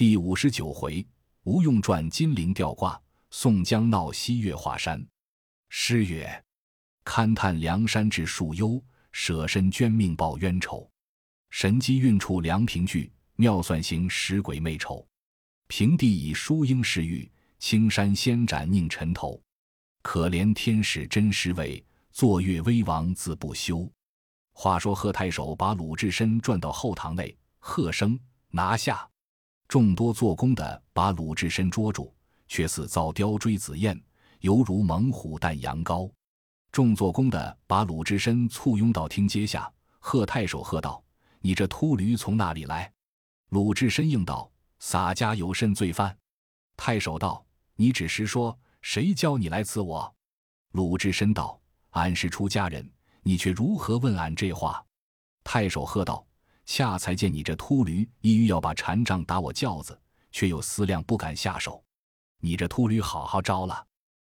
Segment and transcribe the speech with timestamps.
[0.00, 1.06] 第五十九回，
[1.42, 2.98] 吴用传金陵吊挂，
[3.30, 5.06] 宋江闹西岳华山。
[5.68, 6.42] 诗曰
[7.04, 8.82] ：“勘探梁山志树幽，
[9.12, 10.90] 舍身捐命报冤仇。
[11.50, 15.06] 神机运处梁平剧，妙算行使鬼魅丑。
[15.66, 19.38] 平地以疏英饰玉，青山仙斩宁尘头。
[20.00, 23.86] 可怜天使真实伪，坐月威王自不休。”
[24.56, 29.06] 话说贺太守把鲁智深转到后堂内，喝声拿下。
[29.70, 32.12] 众多做工的把鲁智深捉住，
[32.48, 33.96] 却似遭雕锥子燕，
[34.40, 36.10] 犹如猛虎啖羊羔。
[36.72, 39.72] 众做工的把鲁智深簇拥到厅阶下。
[40.00, 41.00] 贺太守喝道
[41.38, 42.92] ：“你这秃驴从哪里来？”
[43.50, 44.50] 鲁智深应道
[44.80, 46.18] ：“洒家有甚罪犯？”
[46.76, 50.12] 太守道：“你只实说，谁教你来刺我？”
[50.74, 52.90] 鲁智深道：“俺是出家人。”
[53.22, 54.84] 你却如何问俺这话？
[55.44, 56.26] 太守喝道
[56.72, 61.82] ：“恰才见你这秃驴，意欲要把禅杖打我轿子，却又思量不敢下手。
[62.38, 63.84] 你这秃驴好好招了。”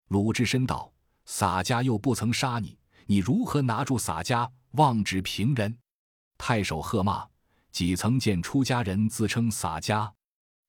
[0.09, 0.91] 鲁智深道
[1.23, 5.73] ：“洒家又不曾杀你，你如何拿住洒家，妄指平人？”
[6.37, 7.25] 太守喝骂
[7.71, 10.13] ：“几曾见出家人自称洒家？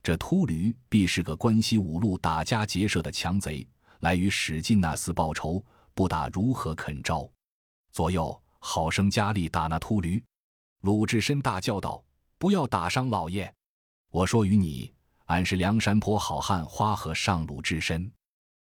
[0.04, 5.60] 这秃驴必是个关西五路打家劫舍的强贼，来与史进那厮报仇，
[5.94, 7.28] 不打如何肯招？”
[7.90, 10.22] 左右好生加力打那秃驴！
[10.86, 12.00] 鲁智深大叫道
[12.38, 13.52] ：“不要打伤老爷！
[14.12, 18.08] 我说与你，俺是梁山泊好汉花和尚鲁智深，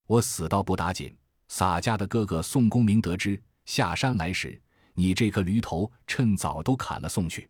[0.06, 1.16] 我死倒不打紧。
[1.48, 4.60] 洒家的哥哥宋公明得知下山来时，
[4.92, 7.48] 你这颗驴头趁早都砍了送去。”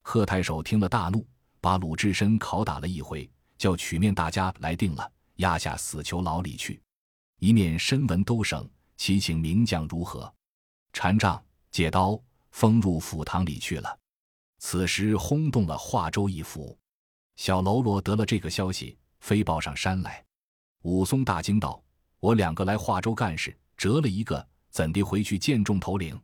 [0.00, 1.22] 贺太守听了大怒，
[1.60, 6.80] 把鲁智深拷打了一回，叫曲面大家来定了，押下死囚牢里去。
[7.38, 10.32] 一面深闻都省，齐请名将如何？
[10.94, 12.18] 禅杖借刀
[12.50, 13.94] 封入府堂里去了。
[14.68, 16.76] 此时轰动了华州一府。
[17.36, 20.24] 小喽啰得了这个消息，飞报上山来。
[20.82, 21.80] 武松大惊道
[22.18, 26.20] ：“我两个来华州干事，折了一个，怎地回去见众头领？”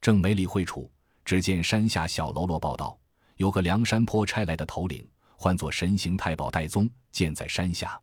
[0.00, 0.90] 正没理会处，
[1.26, 2.98] 只见山下小喽啰报道
[3.36, 5.06] ：“有个梁山坡差来的头领，
[5.36, 8.00] 唤作神行太保戴宗，见在山下。”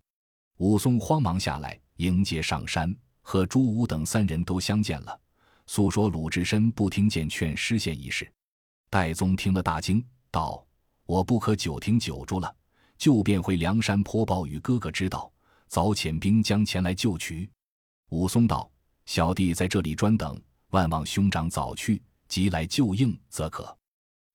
[0.61, 5.19] 武松慌忙下来迎接上山，和朱武等三人都相见了。
[5.65, 8.31] 诉说鲁智深不听见劝失陷一事，
[8.91, 10.67] 戴宗听了大惊，道
[11.07, 12.53] ：“我不可久听久住了，
[12.97, 15.31] 就便回梁山坡报与哥哥知道，
[15.69, 17.49] 早遣兵将前来救取。”
[18.11, 18.69] 武松道
[19.07, 20.37] ：“小弟在这里专等，
[20.71, 23.73] 万望兄长早去，即来救应则可。”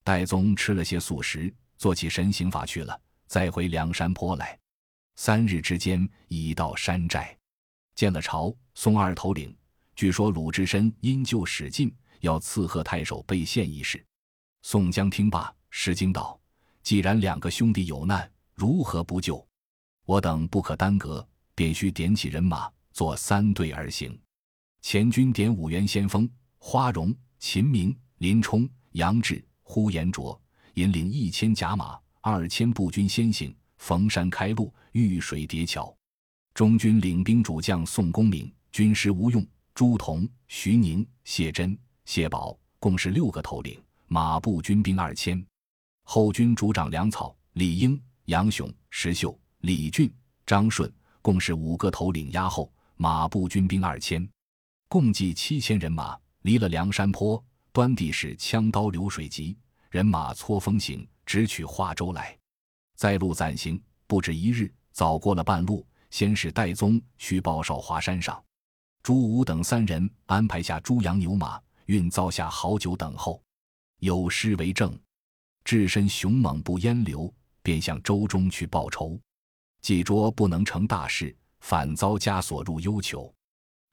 [0.03, 4.59] 戴宗吃了些素食，做起神行法去了，再回梁山坡来。
[5.17, 7.37] 三日之间，已到山寨，
[7.94, 9.55] 见了朝松二头领。
[9.94, 14.03] 据说鲁智深因救史进，要刺贺太守被献一事。
[14.69, 16.37] 宋江听罢，失惊道
[16.82, 19.47] ：“既然两个兄弟有难，如何不救？
[20.04, 24.21] 我等不可耽搁，便须点起人马，做三队而行。
[24.82, 26.28] 前军点五员先锋：
[26.59, 30.37] 花荣、秦明、林冲、杨志、呼延灼，
[30.75, 35.97] 引领一千甲马、二千步军先行，逢山开路，遇水叠桥。
[36.55, 45.39] 中军领兵主将宋公明，军师吴用。”朱仝、徐宁、谢珍、谢宝共是六个头领，马步军兵二千；
[46.05, 50.12] 后军主长粮草、李应、杨雄、石秀、李俊、
[50.47, 54.28] 张顺共是五个头领押后，马步军兵二千，
[54.89, 56.17] 共计七千人马。
[56.43, 59.59] 离了梁山坡，端地是枪刀流水急，
[59.91, 62.38] 人马撮风行，直取华州来。
[62.94, 68.41] 在路暂行，不止一日，早过了半路，先是戴宗去报少华山上。
[69.03, 73.43] 朱武等三人安排下猪羊牛马，运造下好酒等候。
[74.01, 74.99] 有诗为证
[75.65, 79.21] ：“智深勇猛不淹流，便向周中去报仇。
[79.81, 83.33] 既捉不能成大事，反遭枷锁入幽囚。”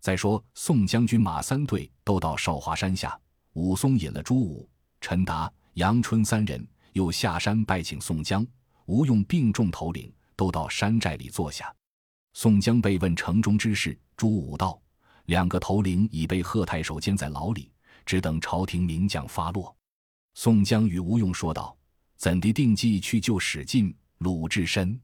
[0.01, 3.17] 再说宋将军马三队都到少华山下，
[3.53, 4.69] 武松引了朱武、
[4.99, 8.45] 陈达、杨春三人，又下山拜请宋江、
[8.85, 11.73] 吴用并众头领，都到山寨里坐下。
[12.33, 14.77] 宋江被问城中之事，朱武道。
[15.27, 17.71] 两个头领已被贺太守监在牢里，
[18.05, 19.73] 只等朝廷名将发落。
[20.35, 21.75] 宋江与吴用说道
[22.17, 24.99] ：“怎地定计去救史进、鲁智深？”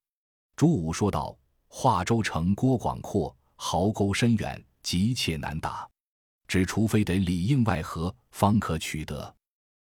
[0.56, 1.38] 朱武说道
[1.68, 5.88] ：“华州城郭广阔，壕沟深远，急切难打，
[6.48, 9.36] 只除非得里应外合，方可取得。”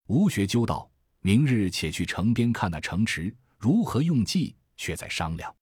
[0.07, 0.89] 吴学究道
[1.21, 5.53] ：“明日且去城边看那城池，如何用计，却在商量。”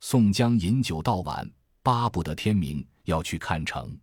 [0.00, 1.48] 宋江饮酒到晚，
[1.82, 3.96] 巴不得天明要去看城。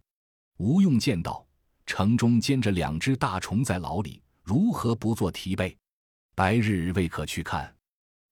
[0.57, 1.45] 吴用见到
[1.85, 5.77] 城中监着两只大虫在牢里，如何不做提备？
[6.33, 7.75] 白日未可去看，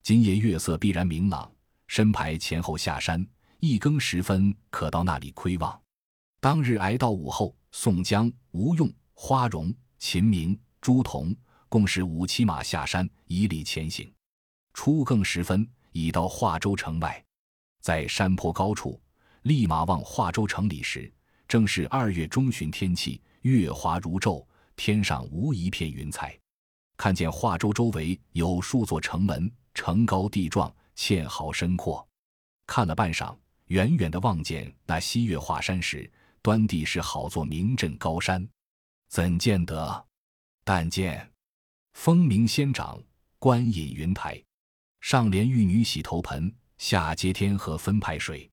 [0.02, 1.52] 今夜月色必然明朗，
[1.88, 3.28] 身排前后下山，
[3.60, 5.78] 一更时分可到那里窥望。
[6.40, 11.36] 当日挨到午后，宋江、吴用、花荣、秦明、朱仝
[11.68, 14.10] 共使五骑马下山，以礼前行。
[14.74, 17.22] 初更时分，已到华州城外，
[17.82, 18.98] 在山坡高处，
[19.42, 21.12] 立马望华州城里时，
[21.46, 24.46] 正是二月中旬天气，月华如昼，
[24.76, 26.38] 天上无一片云彩。
[26.98, 32.08] 看见华州周围有数座城门，城高地壮，堑壕深阔。
[32.66, 36.10] 看了半晌，远远的望见那西岳华山时，
[36.42, 38.48] 端地是好座名镇高山，
[39.10, 40.06] 怎见得？
[40.64, 41.32] 但见
[41.94, 43.02] 峰鸣仙长，
[43.38, 44.42] 观隐云台，
[45.02, 48.50] 上连玉女洗头盆，下接天河分派水，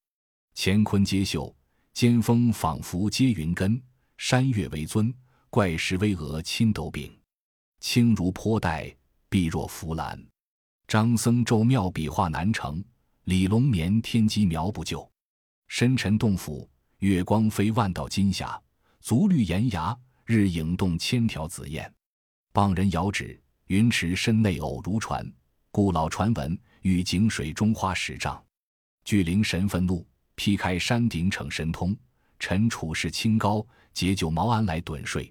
[0.55, 1.55] 乾坤皆秀，
[1.93, 3.81] 尖峰仿佛接云根，
[4.19, 5.15] 山岳为尊，
[5.55, 7.15] 怪石巍峨青斗柄，
[7.79, 8.91] 轻如坡带，
[9.29, 10.19] 碧若浮兰。
[10.89, 12.83] 张僧咒妙笔画难成，
[13.25, 15.07] 李龙眠天机描不就，
[15.69, 16.67] 深沉洞府。
[17.01, 18.59] 月光飞万道金霞，
[19.03, 19.95] 足绿岩崖，
[20.25, 21.93] 日影动千条紫燕。
[22.51, 25.31] 傍人遥指，云池深内偶如船。
[25.71, 28.43] 故老传闻，遇井水中花十丈。
[29.05, 31.95] 巨灵神愤怒，劈开山顶逞神通。
[32.39, 33.63] 臣处事清高，
[33.93, 35.31] 解救毛安来盹睡。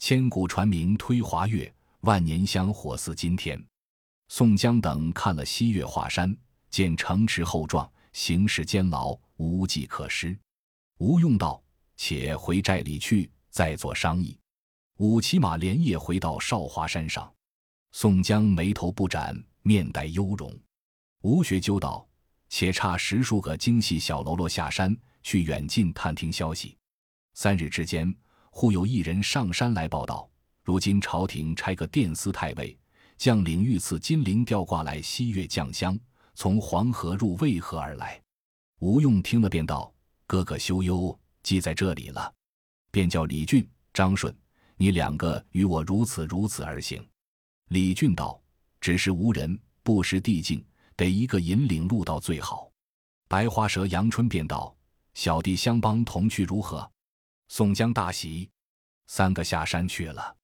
[0.00, 3.62] 千古传名推华岳，万年香火似今天。
[4.28, 6.34] 宋江等看了西岳华山，
[6.70, 10.36] 见城池厚壮，形势艰牢，无计可施。
[11.00, 11.62] 吴用道
[11.98, 14.36] ：“且回寨里去，再做商议。”
[14.96, 17.30] 五骑马连夜回到少华山上。
[17.92, 20.50] 宋江眉头不展，面带忧容。
[21.20, 22.08] 吴学究道
[22.48, 26.74] ：“且差十数个精细小喽啰下山去远近探听消息。
[27.34, 28.12] 三日之间，
[28.50, 30.28] 忽有一人上山来报道：
[30.62, 32.76] 如今朝廷差个殿司太尉，
[33.16, 35.98] 将领御赐金陵吊挂来西岳降香，
[36.34, 38.20] 从黄河入渭河而来。”
[38.80, 39.92] 吴用听了，便道。
[40.26, 42.32] 哥哥休忧，记在这里了。
[42.90, 44.34] 便叫李俊、张顺，
[44.76, 47.04] 你两个与我如此如此而行。
[47.68, 48.40] 李俊道
[48.80, 50.64] ：“只是无人，不识地境，
[50.96, 52.70] 得一个引领路道最好。”
[53.28, 54.74] 白花蛇杨春便道
[55.14, 56.88] ：“小弟相帮同去如何？”
[57.52, 58.48] 宋江大喜，
[59.08, 60.36] 三个下山去了。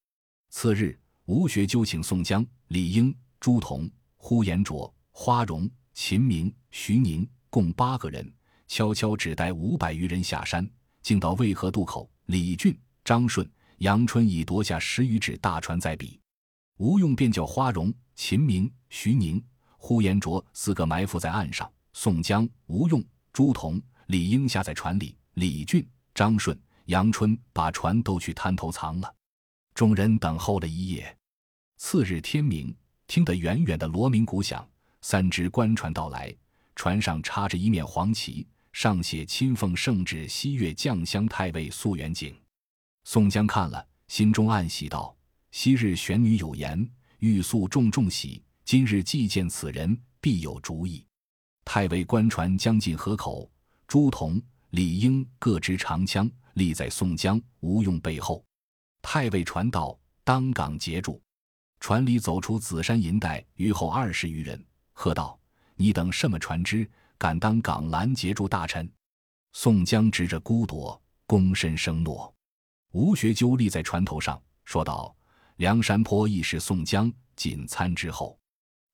[0.50, 8.28] 次日，吴学究请宋江、李应、朱仝、呼延灼、花荣、秦明、徐宁共八个人。
[8.66, 10.68] 悄悄只带五百余人下山，
[11.00, 12.10] 竟到渭河渡口。
[12.24, 13.48] 李俊、张顺、
[13.78, 16.20] 杨春已夺下十余只大船在彼，
[16.78, 19.40] 吴用便叫花荣、秦明、徐宁、
[19.78, 21.72] 呼延灼四个埋伏在岸上。
[21.92, 23.00] 宋江、吴用、
[23.32, 29.14] 朱仝、李应下在船里，李俊、张顺、杨春把船都去滩头藏了。
[29.74, 31.16] 众人等候了一夜，
[31.76, 32.74] 次日天明，
[33.06, 34.66] 听得远远的锣鸣鼓响，
[35.02, 36.34] 三只官船到来，
[36.74, 38.46] 船上插着一面黄旗。
[38.72, 42.38] 上写“亲奉圣旨，西岳将相太尉素元景。”
[43.04, 45.16] 宋江看了，心中暗喜道
[45.50, 46.86] ：“昔日玄女有言，
[47.20, 48.42] 欲诉重重喜。
[48.66, 51.02] 今日既见此人，必有主意。”
[51.64, 53.50] 太尉官船将近河口，
[53.88, 58.44] 朱仝、李应各执长枪，立在宋江、吴用背后。
[59.00, 61.22] 太尉传道：“当港截住！”
[61.80, 64.62] 船里走出紫衫银带余后二十余人，
[64.92, 65.38] 喝道
[65.76, 66.88] ：“你等什么船只？”
[67.18, 68.90] 敢当港拦截住大臣？
[69.52, 72.34] 宋江执着孤铎，躬身声诺。
[72.92, 75.14] 吴学究立在船头上，说道
[75.56, 78.38] ：“梁山坡亦是宋江仅参之后。”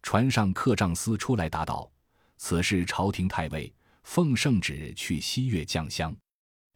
[0.03, 1.91] 船上客帐司出来答道
[2.39, 3.73] ：“此事朝廷太尉
[4.03, 6.15] 奉圣旨去西岳降香，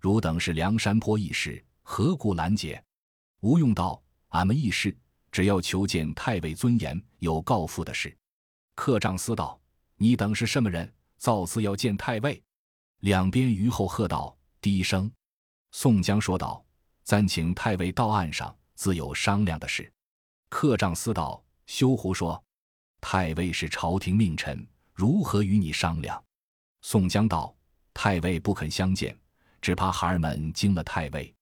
[0.06, 2.80] 汝等是梁山坡义士，何故拦截？”
[3.42, 4.96] 吴用道：“俺们义士
[5.32, 8.16] 只要求见太尉尊严，有告复的事。”
[8.76, 9.60] 客帐司道
[9.98, 12.40] ：“你等是什么人？”造次要见太尉，
[13.00, 15.10] 两边虞后喝道：“低声。”
[15.72, 16.64] 宋江说道
[17.02, 19.92] ：“暂请太尉到岸上，自有商量的事。”
[20.48, 22.40] 客帐司道：“休胡说！
[23.00, 26.22] 太尉是朝廷命臣，如何与你商量？”
[26.82, 27.52] 宋江道
[27.92, 29.18] ：“太尉不肯相见，
[29.66, 31.35] 只怕孩儿们惊了太尉。”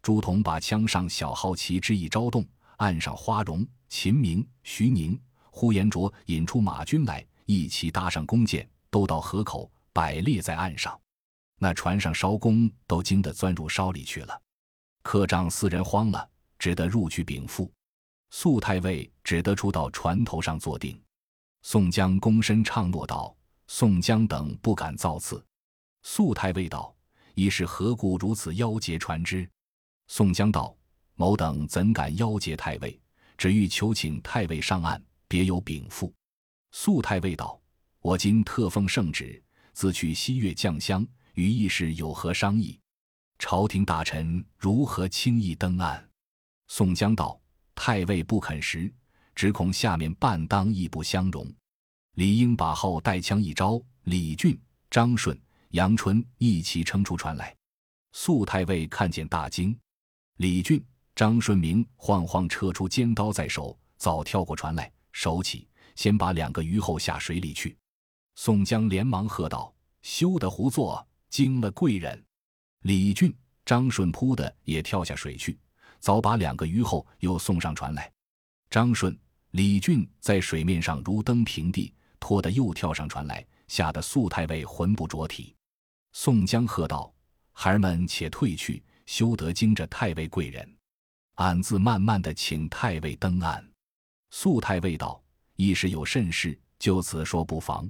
[0.00, 2.42] 朱仝把枪上小号旗之意招动，
[2.78, 8.66] 岸上花荣、秦明、徐宁、呼延灼引出马军来，一齐搭上弓箭。
[8.88, 10.98] 都到河口，摆列在岸上。
[11.58, 14.40] 那船上艄公都惊得钻入梢里去了。
[15.02, 16.26] 客帐四人慌了，
[16.58, 17.70] 只得入去禀赋。
[18.30, 20.98] 肃太尉只得出到船头上坐定。
[21.60, 23.36] 宋江躬身唱诺道
[23.68, 25.44] ：“宋江等不敢造次。”
[26.02, 26.94] 肃太尉道
[27.36, 29.48] ：“一是何故如此邀劫船只？”
[30.08, 30.74] 宋江道
[31.16, 32.98] ：“某等怎敢邀劫太尉？
[33.36, 36.12] 只欲求请太尉上岸，别有禀赋。”
[36.72, 37.60] 肃太尉道。
[38.00, 42.78] 我今特奉圣旨，自去西岳降乡，与议事有何商议？
[43.38, 46.08] 朝廷大臣如何轻易登岸？”
[46.68, 47.38] 宋江道
[47.74, 48.90] ：“太尉不肯时，
[49.34, 51.52] 只恐下面半当亦不相容。”
[52.14, 55.38] 理应把后带枪一招，李俊、张顺、
[55.76, 57.54] 杨春一齐撑出船来。
[58.12, 59.78] 肃太尉看见大惊，
[60.38, 60.82] 李俊、
[61.14, 67.76] 张顺明晃晃撤出尖刀在手，早跳过船来，手起先把两个鱼后下水里去。
[68.36, 72.24] 宋江连忙喝道：“休得胡作，惊了贵人！”
[72.80, 75.58] 李俊、张顺扑的也跳下水去。
[76.00, 78.10] 早把两个鱼后又送上船来，
[78.70, 79.14] 张顺、
[79.50, 85.54] 李俊在水面上如登平地，拖得又跳上船来，吓得肃太尉魂不着体。
[86.18, 87.12] 宋江喝道
[87.52, 90.66] ：“孩儿们且退去，休得惊着太尉贵人。
[91.34, 93.62] 俺自慢慢的请太尉登岸。”
[94.32, 95.22] 肃太尉道
[95.56, 97.86] ：“一时有甚事，就此说不妨。”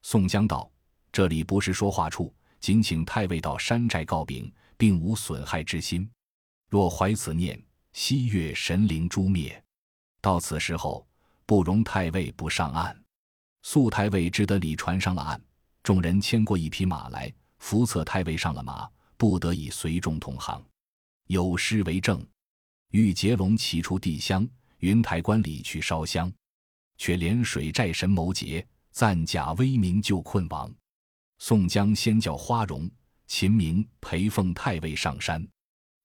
[0.00, 0.68] 宋江道
[1.12, 6.10] ：“这里不是说话处，仅请太尉到山寨告禀，并无损害之心。”
[6.70, 9.62] 若怀此念，西岳神灵诛灭。
[10.22, 11.06] 到此时候，
[11.44, 12.98] 不容太尉不上岸。
[13.62, 15.38] 肃太尉只得礼船上了岸，
[15.82, 20.64] 众人牵过一匹马来，扶策太尉上了马，不得已随众同行。
[21.26, 22.24] 有诗为证
[22.92, 24.48] ：“玉洁龙骑出地乡，
[24.78, 26.32] 云台观里去烧香。
[26.96, 30.72] 却怜水寨神谋劫，赞假威名救困王。”
[31.38, 32.90] 宋江先叫花荣、
[33.26, 35.46] 秦明陪奉太尉上山。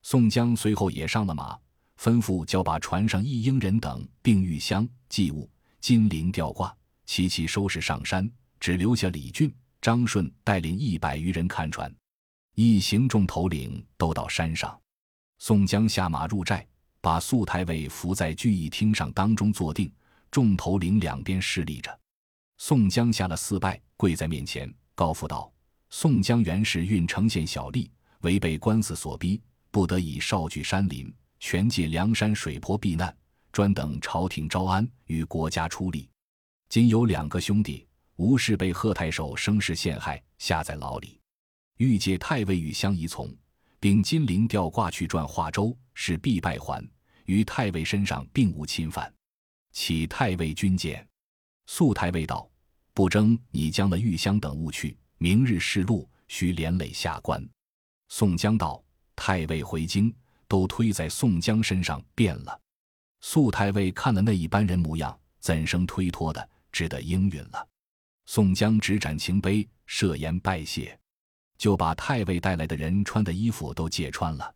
[0.03, 1.57] 宋江随后也上了马，
[1.97, 8.29] 吩咐叫把船上一应人等并玉香祭物、金铃吊挂，齐齐收拾上山，
[8.59, 9.51] 只留下李俊、
[9.83, 11.93] 张顺带领一百余人看船。
[12.55, 14.79] 一行众头领都到山上，
[15.39, 16.65] 宋江下马入寨，
[17.01, 19.91] 把肃太尉扶在聚义厅上当中坐定，
[20.31, 21.99] 众头领两边侍立着。
[22.59, 25.51] 宋江下了四拜，跪在面前，高呼道
[25.91, 27.89] ：“宋江原是郓城县小吏，
[28.21, 33.13] 违背官司所逼。”不得已少聚山林，全借梁山水泊避难，
[33.51, 36.07] 专等朝廷招安，与国家出力。
[36.69, 41.19] 今有两个兄弟，吴氏被贺太守生事陷害，下在牢里。
[41.77, 43.35] 欲借太尉与相一从，
[43.79, 46.87] 并金陵吊挂去转华州，是必败还。
[47.25, 49.11] 于太尉身上并无侵犯，
[49.71, 51.07] 启太尉军见。
[51.67, 52.49] 肃太尉道
[52.93, 57.43] ：“不争，你将了玉香等物去，明日试路，须连累下官。”
[58.09, 58.83] 宋江道。
[59.15, 60.11] 太尉回京，
[60.47, 62.59] 都推在宋江身上变了。
[63.21, 67.69] 肃太尉看了那一般人模样，怎生推脱的，只得应允了。
[68.25, 70.97] 宋江执盏情杯，设宴拜谢，
[71.57, 74.55] 就把太尉带来的人穿的衣服都借穿了。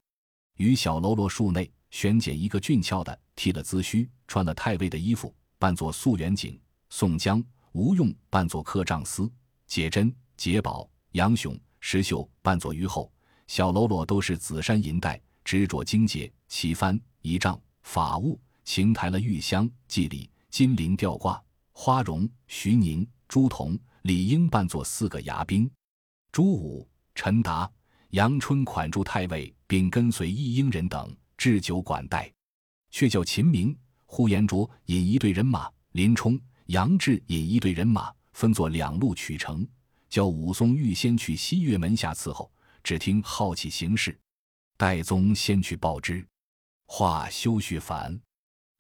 [0.55, 6.57] 于小喽啰树内选拣一个俊俏的，剃了髭须，穿了太尉的衣服，扮作素元景；
[6.89, 7.43] 宋江、
[7.74, 9.29] 吴用扮作客丈司；
[9.67, 13.12] 解珍、解宝、杨雄、石秀扮作虞后。
[13.47, 21.41] 小喽啰都是紫衫银带，执着荆节、旗幡、仪仗、法物，擎抬了玉香、祭礼、金铃吊挂。
[21.71, 25.69] 花荣、徐宁、朱仝、李应扮作四个牙兵，
[26.31, 27.69] 朱武、陈达、
[28.12, 32.31] 杨春款住太尉，并跟随一应人等置酒管待。
[32.89, 39.67] 却叫秦明、呼延灼引一队人马，林冲、杨志引一队人马，分作两路取城，
[40.10, 42.50] 叫武松预先去西岳门下伺候。
[42.81, 44.17] 只听好奇行事，
[44.77, 46.25] 戴宗先去报之。
[46.86, 48.17] 话休叙烦，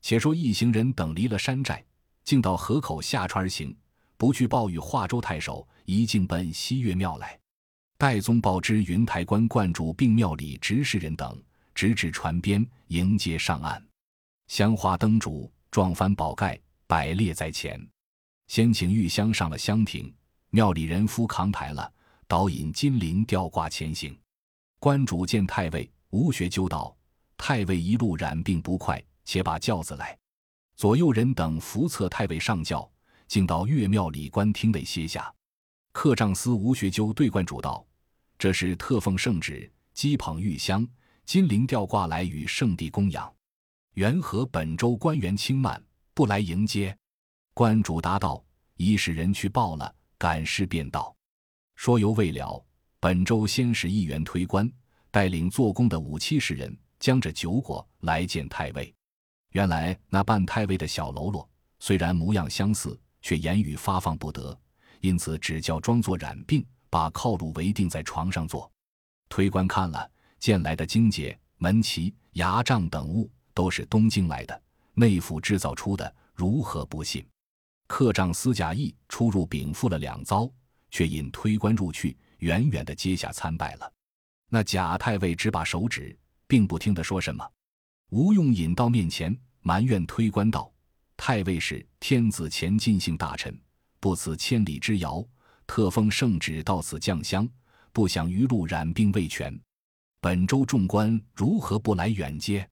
[0.01, 1.83] 且说一行人等离了山寨，
[2.23, 3.75] 竟到河口下船而行，
[4.17, 7.39] 不去报与华州太守，一径奔西岳庙来。
[7.97, 11.41] 戴宗报知云台关观主，并庙里执事人等，
[11.73, 13.83] 直至船边迎接上岸，
[14.47, 17.79] 香花灯烛，撞翻宝盖，摆列在前。
[18.47, 20.13] 先请玉香上了香亭，
[20.49, 21.91] 庙里人夫扛抬了。
[22.27, 24.13] 导引金陵吊挂前行，
[24.79, 26.93] 观主见太尉吴学究道
[27.37, 30.17] ：“太尉一路染病不快，且把轿子来。”
[30.75, 32.89] 左右人等扶策太尉上轿，
[33.27, 35.33] 竟到岳庙里官厅内歇下。
[35.91, 37.85] 客帐司吴学究对观主道
[38.37, 40.87] ：“这是特奉圣旨，鸡捧玉香、
[41.25, 43.33] 金陵吊挂来与圣地供养。
[43.93, 46.95] 缘何本州官员轻慢，不来迎接？”
[47.53, 48.43] 观主答道
[48.77, 51.15] ：“已使人去报了，赶事便到。”
[51.75, 52.63] 说犹未了，
[52.99, 54.71] 本州先是议员推官，
[55.09, 58.93] 带领做工的五七十人，将着酒果来见太尉。
[59.53, 64.57] 原来那扮太尉的小喽啰，虽然模样相似，却言语发放不得，
[65.01, 68.71] 因此只叫装作染病，把靠褥围定在床上坐。
[69.27, 74.61] 推官看了，见来的荆节、门旗、牙帐等物都是东京来的，
[74.93, 77.27] 内府制造出的，如何不信？
[77.87, 80.49] 客帐司贾谊出入禀赋了两遭，
[80.89, 83.91] 却引推官入去，远远的阶下参拜了。
[84.47, 86.17] 那贾太尉只把手指，
[86.47, 87.45] 并不听他说什么。
[88.11, 90.71] 吴用引到面前，埋怨推官道
[91.17, 93.59] ：“太尉是天子前进姓大臣，
[93.99, 95.25] 不辞千里之遥，
[95.65, 97.49] 特封圣旨到此降乡，
[97.91, 99.59] 不想余路染病未痊，
[100.21, 102.65] 本州众官如何不来远接？”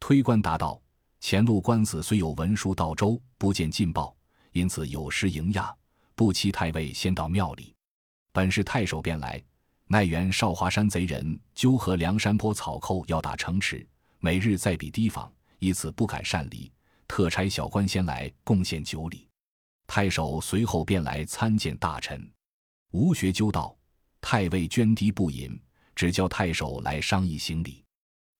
[0.00, 0.80] 推官答道
[1.20, 4.16] ：“前路官司虽有文书到州，不见进报。”
[4.52, 5.72] 因此有失迎迓，
[6.16, 7.72] 不期太尉先到庙里。
[8.32, 9.40] 本是太守便来，
[9.86, 13.86] 奈原少华山贼人纠合梁山坡草寇要打城池，
[14.18, 16.68] 每日在彼提防，以此不敢擅离，
[17.10, 19.28] 特差小官先来贡献酒礼。
[19.88, 22.24] 太守随后便来参见大臣。
[22.92, 23.76] 吴学究道
[24.22, 25.60] ：“太尉捐滴不饮，
[25.96, 27.84] 只叫太守来商议行礼。”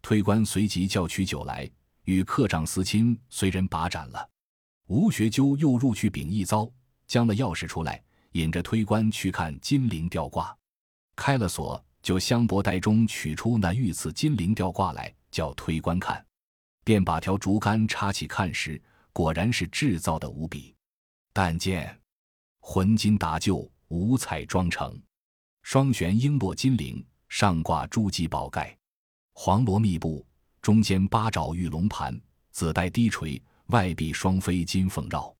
[0.02, 1.68] 推官随即叫取酒来，
[2.04, 4.30] 与客帐司亲随人把盏了。
[4.86, 6.70] 吴学究又入去禀一遭，
[7.08, 8.00] 将了钥匙出来，
[8.32, 10.56] 引着推官去看金陵吊挂。
[11.16, 16.24] 开了锁，就香帛袋中取出那御赐金陵吊挂来，叫推官看，
[16.84, 18.80] 便把条竹竿插起看时，
[19.12, 20.74] 果然是制造的无比。
[21.32, 21.98] 但见
[22.60, 25.00] 浑金打旧，五彩妆成，
[25.62, 28.76] 双悬璎珞金铃，上挂珠玑宝盖，
[29.32, 30.26] 黄罗密布，
[30.60, 32.20] 中间八爪玉龙盘，
[32.50, 33.42] 紫带低垂。
[33.66, 35.32] 外壁双飞金凤绕，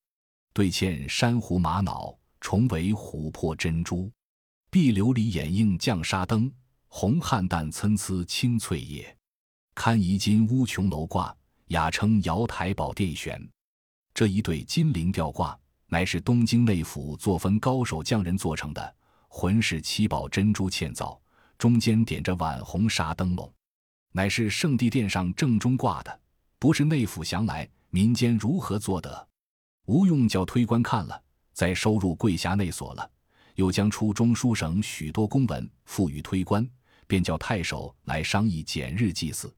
[0.53, 4.09] 对嵌珊瑚玛瑙，重围琥珀珍珠，
[4.71, 6.49] 碧琉璃掩映绛纱灯，
[6.87, 9.19] 红汉淡参差青翠叶，
[9.83, 11.35] 堪疑金乌琼楼挂，
[11.69, 13.43] 雅称瑶台宝殿悬。
[14.13, 18.95] 这一对金陵吊挂，乃是东京内府作分高手匠人做成的，
[19.27, 21.19] 浑是七宝珍珠嵌造，
[21.57, 23.51] 中间点着晚红纱灯笼，
[24.13, 26.21] 乃是圣地殿上正中挂的，
[26.59, 27.67] 不是内府降来。
[27.89, 29.29] 民间如何做得？
[29.87, 31.23] 吴用叫推官看了，
[31.55, 33.11] 再收入贵匣内锁了，
[33.55, 36.69] 又将出中书省许多公文付予推官，
[37.07, 39.51] 便叫太守来商议减日祭祀。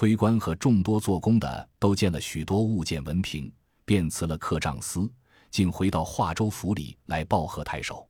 [0.00, 3.52] 推官和众多做工的都见了许多物件文凭，
[3.84, 5.12] 便辞了客帐司，
[5.50, 8.08] 竟回到华州府里来报贺太守。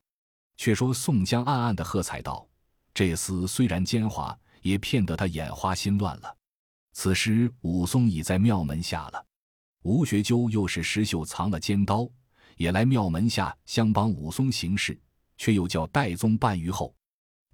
[0.58, 2.46] 却说宋江暗暗的喝彩道
[2.92, 6.36] ：“这厮虽然奸猾，也骗得他眼花心乱了。”
[6.92, 9.24] 此时武松已在庙门下了。
[9.84, 12.06] 吴学究又是石秀藏了尖刀，
[12.58, 15.00] 也来庙门下相帮武松行事，
[15.38, 16.94] 却又叫戴宗半余后，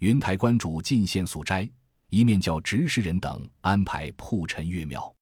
[0.01, 1.71] 云台观主进献素斋，
[2.15, 5.13] 一面叫执事人等安排铺陈月庙。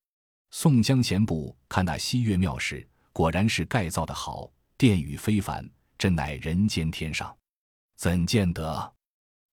[0.51, 7.35] 宋江闲步看那西岳庙时，果然是盖造的好，殿宇非凡，真乃人间天上。
[7.97, 8.93] 怎见得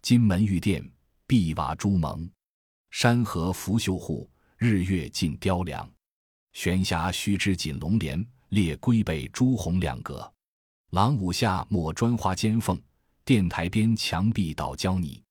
[0.02, 0.86] 金门玉殿，
[1.25, 2.30] 碧瓦朱蒙，
[2.91, 5.89] 山河拂绣户，日月尽雕梁。
[6.52, 10.30] 悬霞须知锦龙帘，列龟背朱红两阁。
[10.89, 12.78] 廊庑下抹砖花尖缝，
[13.23, 15.23] 殿台边墙壁倒胶泥。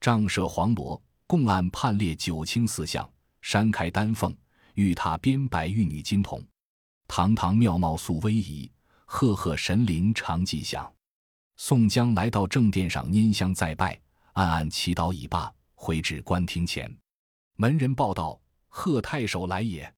[0.00, 3.06] 帐设黄罗，供案判列九卿四相。
[3.42, 4.34] 山开丹凤，
[4.74, 6.42] 玉塔边摆玉女金童。
[7.06, 8.70] 堂堂妙貌素威仪，
[9.04, 10.90] 赫赫神灵常吉祥。
[11.56, 14.00] 宋江来到正殿上，拈香再拜，
[14.32, 16.90] 暗暗祈祷已罢，回至官厅前，
[17.56, 19.92] 门人报道：贺太守来也。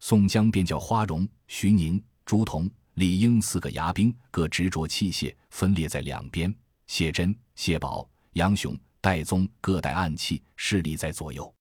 [0.00, 6.52] 宋江便叫花荣、徐宁、朱仝、李应四个牙兵，各执着器械，分列在两边；
[6.86, 11.54] 谢珍、谢宝、杨雄、戴宗各带暗器，势力在左右。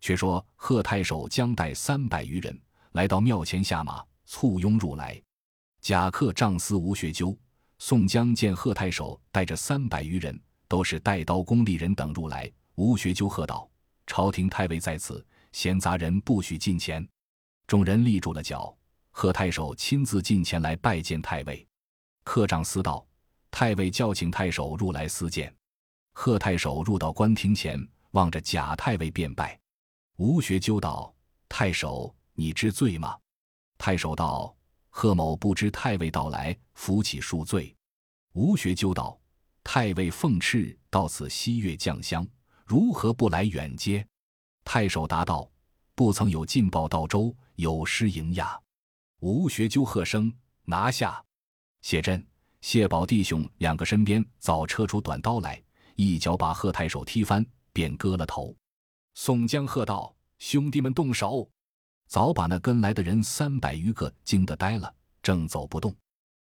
[0.00, 2.56] 却说贺太守将带三百余人
[2.92, 5.20] 来到庙前下马，簇拥入来。
[5.80, 7.36] 贾克帐司吴学究、
[7.80, 12.48] 宋江见贺太守带着三百余人，都是带刀工吏人等入来。
[12.76, 13.68] 吴学究喝道
[14.06, 17.04] ：“朝廷太尉在此，闲杂人不许近前。”
[17.66, 18.72] 众人立住了脚，
[19.10, 21.66] 贺太守亲自进前来拜见太尉。
[22.22, 23.04] 客长司道
[23.50, 25.52] ：“太尉叫请太守入来私见。”
[26.14, 27.78] 贺太守入到官厅前，
[28.12, 29.58] 望着贾太尉便拜。
[30.16, 31.14] 吴学究道
[31.50, 33.18] ：“太守，你知罪吗？”
[33.76, 34.56] 太守道
[34.88, 37.76] ：“贺某不知太尉到来，扶起恕罪。”
[38.32, 39.20] 吴学究道
[39.62, 42.26] ：“太尉奉敕到此西岳降乡，
[42.64, 44.06] 如何不来远接？”
[44.64, 45.50] 太守答道
[45.94, 48.58] ：“不曾有进报到州。”有失迎迓，
[49.20, 50.32] 吴学究喝声
[50.64, 51.24] 拿下。
[51.82, 52.26] 谢珍、
[52.60, 55.62] 谢宝弟兄两个身边早撤出短刀来，
[55.96, 58.54] 一脚把贺太守踢翻，便割了头。
[59.14, 61.48] 宋江喝道：“兄弟们动手！”
[62.06, 65.94] 早把那跟来的人三百余个惊得呆了，正走不动。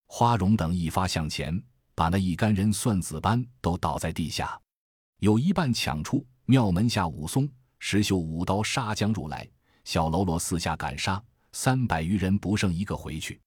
[0.08, 1.62] 花荣等一发向前，
[1.96, 4.60] 把那一干人算子般都倒在地下，
[5.20, 7.08] 有一半抢出庙门下。
[7.08, 9.48] 武松、石秀舞刀杀将入来。
[9.84, 13.40] 小喽啰四下赶杀，三百余人不剩一个回去。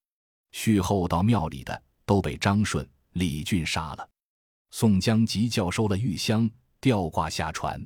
[0.52, 4.08] 续后到庙里的都被张顺、李俊杀了。
[4.70, 6.48] 宋江急叫收了玉香，
[6.80, 7.84] 吊挂下船，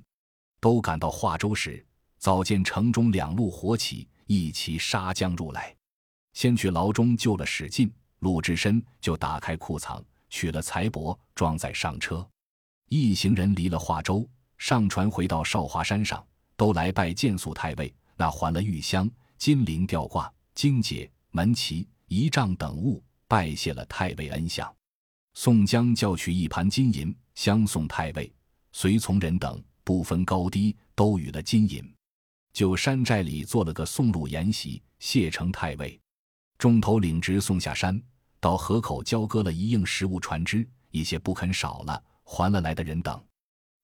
[0.60, 1.84] 都赶到华州时，
[2.18, 5.74] 早见城中两路火起，一齐杀将入来。
[6.34, 12.26] 先去牢中救了史进、鲁智深，就打开库藏，取了财帛，装载上车。
[12.88, 16.24] 一行人离了华州，上船回到少华山上，
[16.56, 24.70] 都来拜见肃太尉，那还了玉香、金铃吊挂、荆节、门旗、仪仗等物，拜谢了太尉恩相。
[25.34, 28.32] 宋江叫取一盘金银，相送太尉、
[28.72, 31.82] 随从人等，不分高低，都与了金银。
[32.52, 35.98] 就山寨里做了个送路筵席，谢成太尉。
[36.58, 38.00] 众头领直送下山，
[38.38, 43.20] 到河口交割了一应食物船只，一些不肯少了，还了来的人等。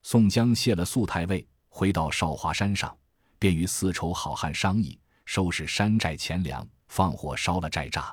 [0.02, 2.96] 宋江谢了肃太尉，回到少华山上，
[3.38, 8.12] 便与四筹好汉商议，收拾山寨钱粮，放火烧了寨栅。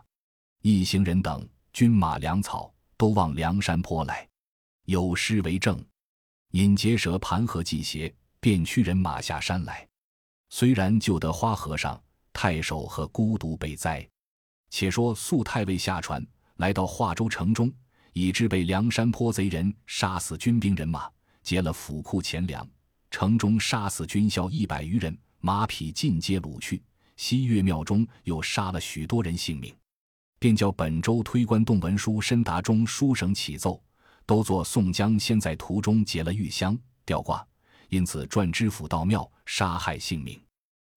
[0.62, 4.28] 一行人等军马粮草都往梁山坡来，
[4.86, 5.84] 有诗为证：
[6.52, 9.88] 引结蛇盘河祭邪，便驱人马下山来。
[10.50, 14.08] 虽然救得花和尚、太守和孤独被灾。
[14.70, 16.26] 且说肃太尉下船
[16.58, 17.72] 来到华州城中，
[18.14, 21.10] 已知被梁山坡贼人杀死军兵人马，
[21.44, 22.68] 劫了府库钱粮，
[23.10, 26.84] 城中杀死军校一百余人，马匹尽皆掳去。
[27.16, 29.74] 西岳庙中又杀了许多人性命，
[30.46, 33.82] 便叫本州推官动文书申达中书省启奏，
[34.28, 37.44] 都作宋江先在途中劫了玉香吊挂，
[37.90, 40.40] 因此转知府到庙杀害性命。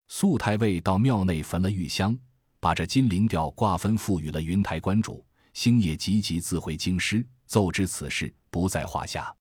[0.07, 2.15] 肃太尉到庙内焚了玉香。
[2.61, 9.35] 把这金铃吊挂分付予了云台观主，星夜急急自回京师，奏知此事不在话下。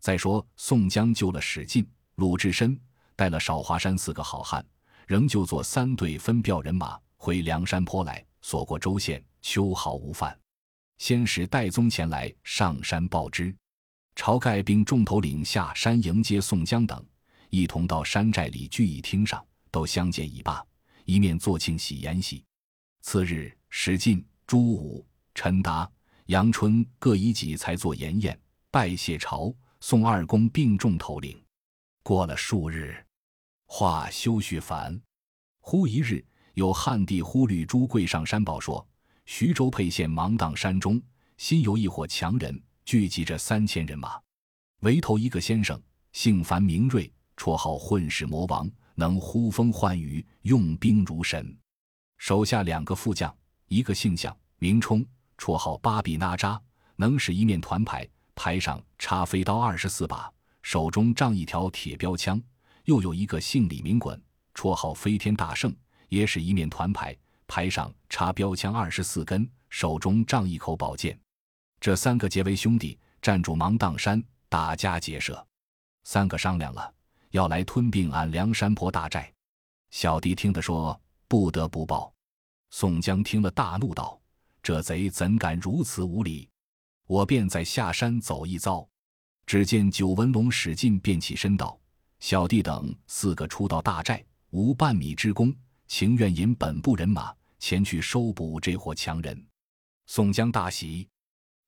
[0.00, 2.80] 再说宋江救了史进、鲁智深，
[3.14, 4.64] 带了少华山四个好汉，
[5.06, 10.36] 仍旧做三队分调人马回梁山坡来，所过州县，秋毫无犯。
[10.98, 13.54] 先使戴宗前来上山报知，
[14.14, 17.04] 晁盖并众头领下山迎接宋江等，
[17.50, 20.64] 一同到山寨里聚义厅上，都相见已罢，
[21.04, 22.44] 一面做庆喜筵席。
[23.00, 25.90] 次日，史进、朱武、陈达、
[26.26, 31.36] 杨春各以己才做筵宴，拜谢朝宋二公并众头领。
[32.04, 33.04] 过了数日，
[33.66, 35.02] 话休叙烦。
[35.58, 36.24] 忽一日，
[36.54, 38.86] 有汉地忽律朱贵上山报说，
[39.24, 41.00] 徐州沛县芒砀山中
[41.36, 44.20] 新有一伙强人，聚集着三千人马，
[44.80, 45.80] 围头一个先生，
[46.12, 51.56] 姓樊名瑞，绰号混世魔王，能呼风唤雨，用兵如神。
[52.18, 53.34] 手下两个副将，
[53.68, 55.04] 一个姓项，名冲，
[55.38, 56.60] 绰号巴比那扎，
[56.96, 60.30] 能使一面团牌，牌上插飞刀二十四把，
[60.62, 62.38] 手中仗一条铁标枪；
[62.84, 64.20] 又有一个姓李，名衮，
[64.54, 65.74] 绰号飞天大圣，
[66.08, 67.16] 也使一面团牌，
[67.54, 71.20] 牌上插标枪二十四根，手中仗一口宝剑。
[71.78, 75.46] 这三个结为兄弟，站住芒砀山，打家劫舍。
[76.04, 76.94] 三个商量了，
[77.32, 79.30] 要来吞并俺梁山泊大寨。
[79.90, 80.98] 小弟听得说。
[81.28, 82.12] 不得不报。
[82.68, 84.20] 宋江听了，大怒道
[84.62, 86.46] ：“这贼怎敢如此无礼！
[87.06, 88.86] 我便再下山走一遭。”
[89.46, 91.80] 只见九纹龙史进便起身道
[92.20, 95.54] ：“小弟等四个初到大寨，无半米之功，
[95.86, 99.46] 情愿引本部人马前去收捕这伙强人。”
[100.06, 101.08] 宋江大喜，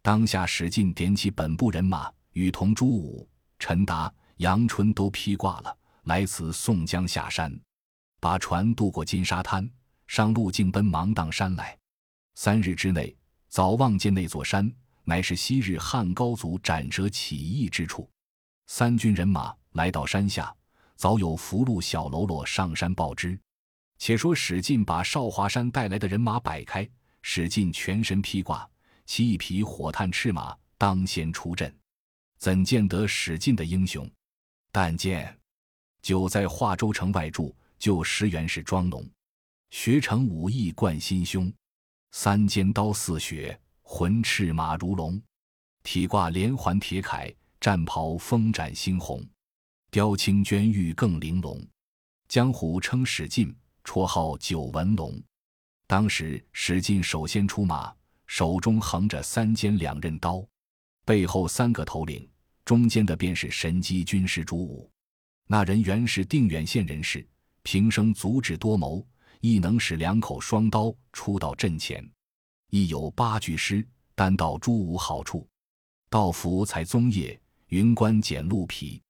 [0.02, 3.28] 当下使劲点起本部人马，与同朱武、
[3.61, 7.57] 陈达、杨春都披挂了，来此宋江下山。
[8.20, 9.70] 把船渡过金沙滩，
[10.09, 11.78] 上路径奔芒砀山来。
[12.35, 13.16] 三日之内，
[13.48, 14.68] 早望见那座山，
[15.04, 18.11] 乃是昔日汉高祖斩蛇起义之处。
[18.66, 20.52] 三军人马来到山下，
[20.96, 23.38] 早有福禄小喽啰上山报知。
[23.98, 26.88] 且说史进把少华山带来的人马摆开，
[27.22, 28.68] 史进全身披挂，
[29.07, 31.74] 骑一匹火炭赤马，当先出阵。
[32.38, 34.11] 怎见得史进的英雄？
[34.70, 35.38] 但见
[36.02, 37.54] 久在华州城外住。
[37.76, 39.07] 就石原是庄农，
[39.70, 41.52] 学成武艺贯心胸，
[42.12, 45.20] 三尖刀似雪，浑赤马如龙，
[45.83, 49.22] 体挂连环铁铠，战袍风展猩红，
[49.90, 51.62] 雕青绢玉更玲珑。
[52.26, 53.54] 江湖称史进，
[53.85, 55.23] 绰号九纹龙。
[55.87, 57.94] 当时史进首先出马，
[58.27, 60.44] 手中横着三尖两刃刀，
[61.05, 62.29] 背后三个头领，
[62.64, 64.90] 中间的便是神机军师朱武。
[65.47, 67.25] 那人原是定远县人士。
[67.62, 69.07] 平生足智多谋，
[69.40, 72.07] 亦能使两口双刀出到阵前，
[72.68, 75.49] 亦有八句诗，单道诸武好处。
[76.11, 79.03] 道服才棕叶，云冠剪鹿皮，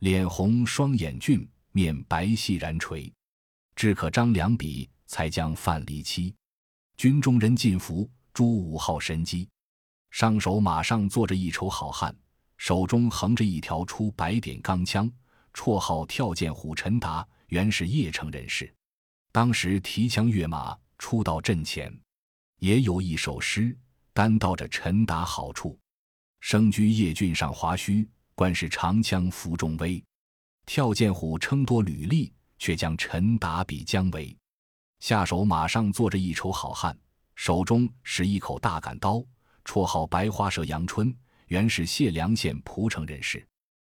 [0.00, 3.12] 脸红双眼俊，面白细然垂。
[3.74, 6.34] 只可张良笔，才将范蠡欺。
[6.96, 9.48] 军中人尽服，朱武号神机，
[10.10, 12.14] 上手马上坐着一筹好汉，
[12.56, 15.10] 手中横着一条出白点钢枪，
[15.52, 18.72] 绰号跳涧虎陈达，原是邺城人士。
[19.32, 21.92] 当时提枪跃马出到阵前，
[22.58, 23.76] 也有一首诗，
[24.12, 25.78] 单道着陈达好处：
[26.40, 30.02] 生居邺郡上华胥，官是长枪负重威。
[30.66, 32.32] 跳涧虎称多履历，
[32.62, 34.38] 却将陈达比姜维。
[35.00, 36.96] 下手马上坐着一筹好汉，
[37.34, 39.20] 手中使一口大杆刀，
[39.64, 41.12] 绰号白花蛇杨春，
[41.48, 43.44] 原是解良县蒲城人士。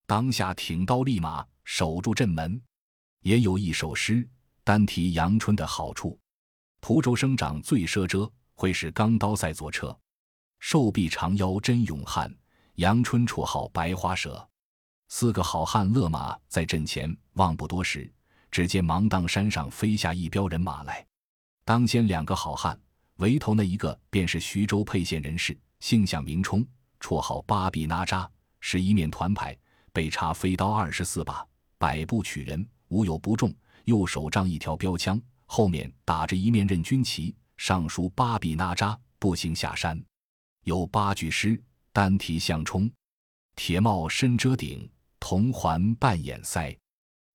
[0.06, 2.58] 当下挺刀立马守住阵门，
[3.20, 4.26] 也有一首诗，
[4.64, 6.18] 单提杨春的好处：
[6.80, 9.94] 蒲州生长最奢遮，会使钢刀赛左车，
[10.58, 12.34] 瘦臂长腰真勇悍。
[12.76, 14.48] 杨春绰号白花蛇。
[15.08, 18.10] 四个好汉勒马在阵前，望不多时，
[18.54, 21.04] 只见芒砀山上飞下一彪人马来。
[21.64, 22.78] 当先两个好汉，
[23.16, 26.64] 围头那一个便是徐州沛县人士，姓向名冲，
[27.00, 28.28] 绰号八臂哪吒，
[28.60, 29.58] 是一面团牌，
[29.92, 31.44] 被插飞刀二十四把，
[31.78, 33.52] 百步取人，无有不中。
[33.86, 40.00] 右手仗一条标枪，后面打着一面任军旗，上书八臂哪吒步行下山。
[40.62, 41.60] 有八句诗，
[41.92, 42.88] 单提向冲：
[43.56, 44.88] 铁帽深遮顶。
[45.18, 46.76] 铜环半掩腮，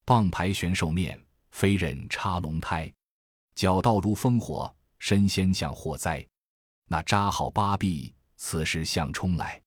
[0.10, 2.92] 棒牌悬兽面，飞刃插龙胎，
[3.54, 6.26] 脚道如烽火，身先向火灾。
[6.88, 9.62] 那扎好八臂，此时向冲来。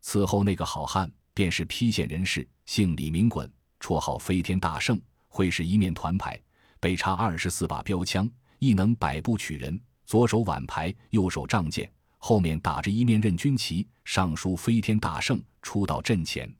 [0.00, 6.36] 此后那个好汉，便是邳县人士，姓李名衮，绰号飞天大圣，会使一面团牌，
[6.80, 9.80] 背插二十四把标枪，亦能百步取人。
[10.04, 16.52] 左手挽牌，右手仗剑，后面打着一面任军旗，上书飞天大圣，出到阵前。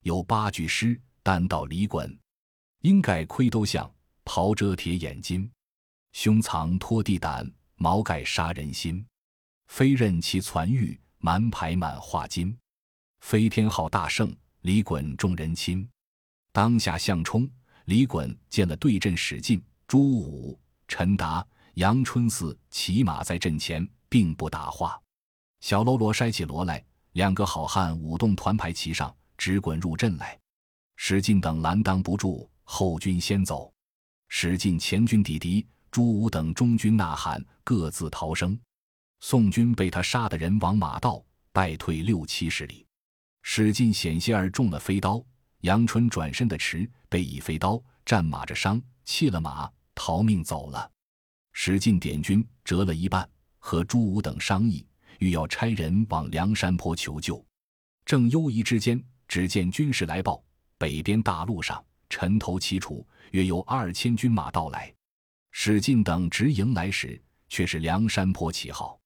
[0.00, 2.12] 有八句诗，单道李衮：
[2.84, 3.90] 应盖盔兜象，
[4.26, 5.50] 袍遮铁眼金，
[6.12, 9.02] 胸藏拖地胆，毛盖杀人心。
[9.68, 12.54] 飞刃其攒玉，蛮牌满画金。
[13.20, 15.88] 飞天号大圣，李衮众人亲。
[16.52, 17.48] 当下向冲、
[17.86, 21.42] 李衮见了对阵史进、朱武、陈达、
[21.76, 25.00] 杨春四骑马在阵前，并不答话。
[25.60, 29.16] 小喽啰筛起锣来，两个好汉舞动团牌骑上。
[29.38, 30.38] 直滚入阵来，
[30.96, 33.72] 史进等拦挡不住，后军先走。
[34.28, 38.58] 史进前军抵敌，朱武等中军呐喊，各自逃生。
[39.20, 42.84] 宋军被他杀的人往马道，败退六七十里。
[43.42, 45.24] 史进险些儿中了飞刀，
[45.60, 50.90] 杨春转身的迟，被以飞刀战马着伤，弃了马逃命走了。
[51.52, 54.86] 史进点军折了一半，和朱武等商议，
[55.20, 57.44] 欲要差人往梁山坡求救。
[58.04, 59.02] 正忧疑之间。
[59.26, 60.44] 只见军士来报，
[60.76, 61.82] 北边大路上
[62.14, 64.94] 尘头齐楚，约有二千军马到来。
[65.50, 68.96] 史进等直迎来时，却是梁山坡旗号。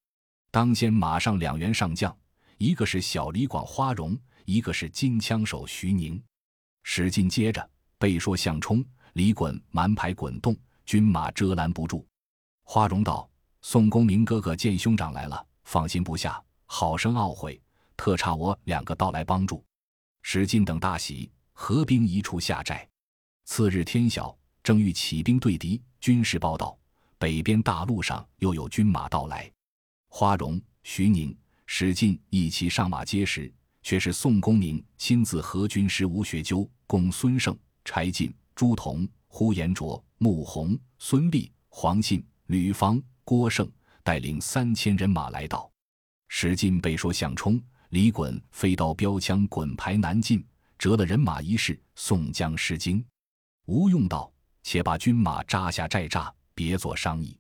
[0.51, 2.15] 当先马上两员上将，
[2.59, 6.23] 一个是小李广花荣，一个是金枪手徐宁。
[6.83, 7.67] 史进接着
[7.99, 12.07] 背说向冲、李衮蛮牌滚动，军马遮拦不住。
[12.65, 13.27] 花荣道
[13.63, 17.59] ：“宋公明哥哥见兄长来了，放心不下，好生懊悔，
[17.97, 19.65] 特差我两个到来帮助。”
[20.21, 22.88] 史进等大喜，合兵一处下寨。
[23.51, 26.79] 次日天晓，正欲起兵对敌，军士报道，
[27.19, 29.51] 北边大路上又有军马到来。
[30.09, 31.35] 花荣、徐宁、
[31.65, 33.51] 史进一齐上马接时，
[33.83, 43.69] 却是宋公明亲自和军师吴学究、公孙胜、柴进、朱仝、呼延灼、穆弘、孙立、黄信、吕方、郭盛
[44.05, 45.69] 带领三千人马来到。
[46.29, 47.61] 史进被说向冲。
[47.89, 50.47] 李衮飞刀标枪滚牌难进，
[50.79, 53.03] 折了人马一事，宋江失惊。
[53.69, 54.33] 吴用道
[54.65, 57.39] ：“且把军马扎下寨栅，别做商议。”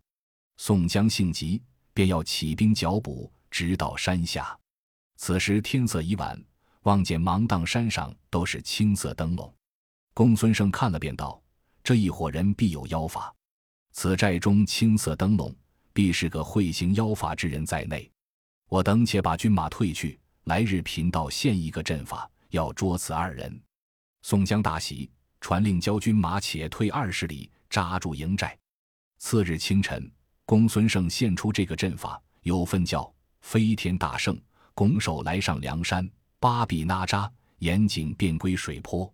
[0.59, 1.63] 宋江性急，
[1.95, 4.55] 便要起兵剿捕，直到山下。
[5.17, 6.39] 此时天色已晚，
[6.83, 9.51] 望见芒砀山上都是青色灯笼。
[10.13, 11.43] 公孙胜看了，便道
[11.83, 13.35] ：“这一伙人必有妖法。
[13.93, 15.57] 此寨中青色灯笼，
[15.95, 18.11] 必是个会行妖法之人在内。
[18.69, 23.59] 我等且把军马退去。”来日贫道现一个阵法，要捉此二人。
[24.23, 28.57] 宋江大喜，传令教军马且退二十里，扎住营寨。
[29.19, 30.11] 次日清晨，
[30.45, 34.39] 公孙胜献出这个阵法，有份叫飞天大圣
[34.75, 39.13] 拱手来上梁山，八臂哪吒严谨便归水泊。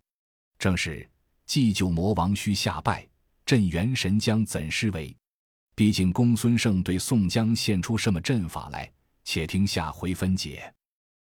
[0.58, 1.08] 正是
[1.46, 3.06] 祭酒魔王须下拜，
[3.44, 5.14] 镇元神将怎施为？
[5.74, 8.90] 毕竟公孙胜对宋江献出什么阵法来？
[9.24, 10.72] 且听下回分解。